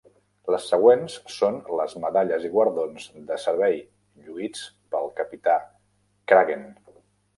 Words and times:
Les 0.53 0.63
següents 0.69 1.17
són 1.33 1.59
les 1.79 1.93
medalles 2.05 2.47
i 2.49 2.51
guardons 2.55 3.05
de 3.29 3.37
servei 3.43 3.77
lluïts 4.31 4.65
pel 4.97 5.13
Capità 5.21 5.59
Cragen. 6.33 6.67